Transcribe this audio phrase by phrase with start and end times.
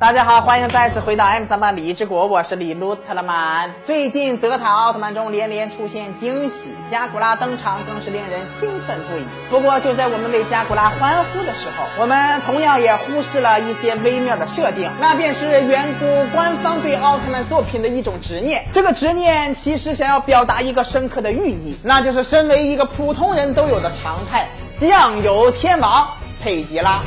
[0.00, 3.68] 大家好，欢迎再次回到 M 三八李之国，我是李路特勒曼。
[3.84, 9.24] 最近泽塔奥特曼中连连出现惊喜，加古拉登场更是令人兴奋不已。
[9.50, 18.64] 不过就在我们为加古拉欢呼的时候，我们同样也忽视了一些微妙的设定，那便是远古官方对奥特曼作品的一种执念。
[18.72, 24.46] 这个执念其实想要表达一个深刻的寓意，那就是身为一个普通人都有的常态——
[24.78, 26.08] 酱油天王
[26.40, 27.02] 佩吉拉。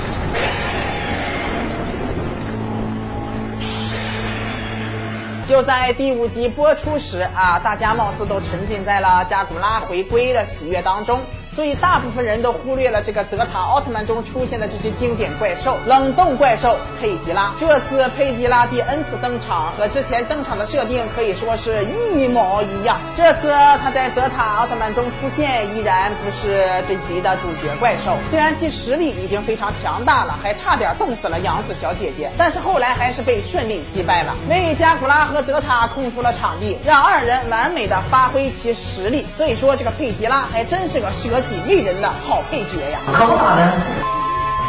[5.51, 11.19] 就在第五集播出时啊，大家貌似都沉浸在了加古拉回归的喜悦当中。
[11.53, 17.53] 所以大部分人都忽略了这个泽塔奥特曼中出现的这只经典怪兽——冷冻怪兽佩吉拉。
[17.59, 22.97] 这次佩吉拉第 N 次登场，和之前登场的设定可以说是一模一样。
[23.17, 23.51] 这次
[23.83, 28.15] 他在泽塔奥特曼中出现，依然不是这集的主角怪兽。
[28.29, 39.25] 虽然其实力已经非常强大了，还差点冻死了杨子小姐姐，但是后来还是被顺利击败了，为加古拉和泽塔空出了场地，让二人完美的发挥其实力。
[39.35, 41.40] 所以说，这个佩吉拉还真是个蛇。
[41.41, 42.99] 几利人的好配角呀！
[43.13, 43.71] 可不咋的。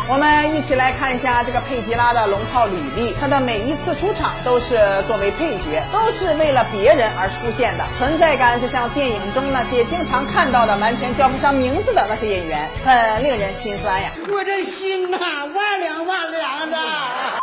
[0.09, 14.11] 我们一起来看一下这个佩吉拉的龙套履历，他的每一次出场都是作为配角，都是为了别人而出现的，存在感就像电影中那些经常看到的完全叫不上名字的那些演员，很令人心酸呀！
[14.31, 15.19] 我这心呐，
[15.55, 17.42] 万凉万凉的。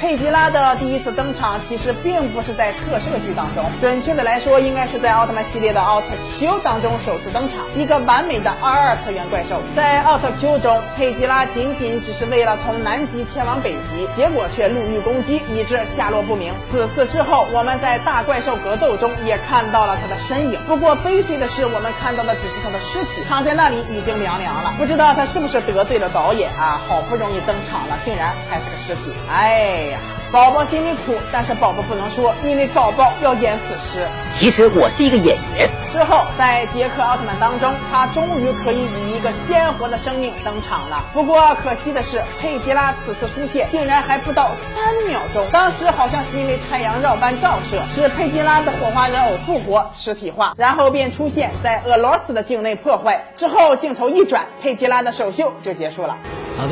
[0.00, 6.06] 佩吉拉的第一次登场其实并不是在特摄剧当中，准确的来说，应该是在奥特曼系列的奥特
[6.38, 9.60] Q 当中首次登场，一个完美的二二次元怪兽。
[9.74, 16.54] 在奥特 Q 中，佩吉拉仅仅只是为了从南极前往北极，结果却路遇攻击，以致下落不明。
[16.64, 20.60] 此次之后，我们在大怪兽格斗中也看到了他的身影。
[20.68, 24.72] 不过悲催的是，我们看到的只是他的尸体，躺在那里已经凉凉了。
[24.78, 26.80] 不知道他是不是得罪了导演啊？
[26.86, 29.12] 好不容易登场了，竟然还是个尸体。
[29.28, 29.87] 哎。
[30.30, 34.06] 宝宝心里苦，但是宝宝不能说，因为宝宝要演死尸。
[34.34, 35.68] 其实我是一个演员。
[35.90, 41.02] 之后，在杰克奥特曼当中，他终于可以以一个鲜活的生命登场了。
[41.14, 45.46] 不过可惜的是，佩吉拉此次出现竟然还不到三秒钟。
[45.50, 53.24] 当时好像是因为太阳绕斑照射，使佩吉拉的火花人偶复活实体化，然后便出现在俄罗斯的境内破坏。
[53.34, 56.18] 之后镜头一转，佩吉拉的首秀就结束了。
[56.58, 56.66] 说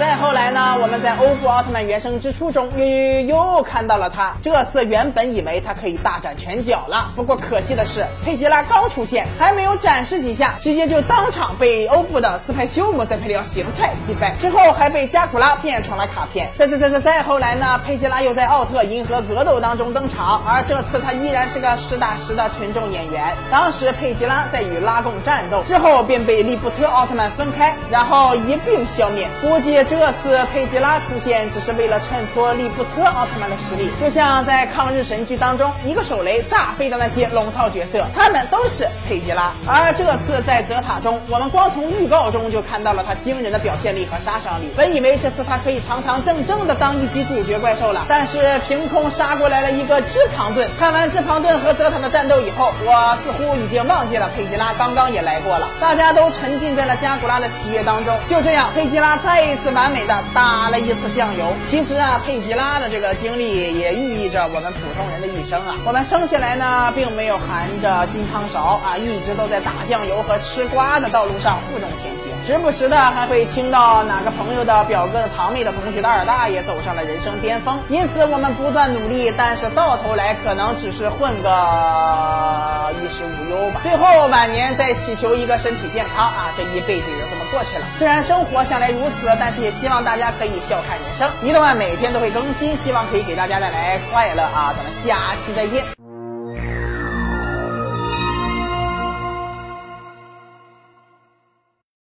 [0.00, 0.78] 再后来呢？
[0.80, 4.34] 我们在欧布奥特曼原生之初中又又又看到了他。
[4.40, 16.48] 这次原本以为他可以大展拳脚了，不过可惜的是，佩吉拉刚出现，还没有展示几下，直接就当场被欧布的斯派修姆再配料形态击败，之后还被加古拉变成了卡片。
[16.56, 17.78] 再再再再再后来呢？
[17.86, 23.36] 佩吉拉又在奥特银河格斗当中登场，而这次他依然是个实打实的群众演员。
[23.50, 29.28] 当时佩吉拉在与拉贡战斗之后，便被利布特奥特曼分开，然后一并消灭。
[29.42, 29.84] 估计。
[29.90, 39.52] 这次佩吉拉出现，只是为了衬托利布特奥特曼的实力，就像在抗日神剧当中，一个手雷炸飞的那些龙套角色，他们都是佩吉拉。
[39.66, 44.70] 而这次在泽塔中，我们光从预告中就看到了他惊人的表现力和杀伤力。
[44.76, 50.70] 本以为这次他可以堂堂正正的当一级主角怪兽了，但是凭空杀过来了一个智庞顿。
[50.78, 55.66] 看完智庞顿和泽塔的战斗以后，我似乎已经忘记了佩吉拉刚刚也来过了。
[55.80, 58.16] 大家都沉浸在了加古拉的喜悦当中。
[58.28, 59.90] 就这样，佩吉拉再一次完。
[59.90, 61.52] 美的打了一次酱油。
[61.68, 65.74] 其实啊，佩吉拉的这个经历也寓意着我们普通人的一生啊。
[65.84, 72.29] 我们生下来呢，并没有含着金汤勺啊，一直都在打酱油和吃瓜的道路上负重前行。
[72.46, 77.80] 时不时的还会听到哪个朋友的表哥的堂妹的同学的二大爷走上了人生巅峰。
[77.88, 83.80] 因此，我们不断努力，但是到头来可能只是混个衣食无忧吧。
[83.82, 87.84] 最后晚年再祈求一个身体健康啊，这一辈子也就这么过去了。
[87.98, 89.70] 虽然生活向来如此，但是也。
[89.80, 94.74] 希望大家可以笑看人生，一动漫每天都会更新，希望可以给大家带来快乐啊！
[94.76, 95.99] 咱们下期再见。